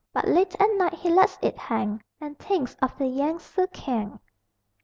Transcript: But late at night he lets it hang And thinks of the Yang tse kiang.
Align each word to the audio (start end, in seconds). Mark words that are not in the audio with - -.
But 0.13 0.27
late 0.27 0.55
at 0.59 0.67
night 0.77 0.95
he 0.95 1.11
lets 1.11 1.37
it 1.43 1.55
hang 1.59 2.01
And 2.19 2.35
thinks 2.39 2.73
of 2.81 2.97
the 2.97 3.05
Yang 3.05 3.37
tse 3.37 3.67
kiang. 3.67 4.19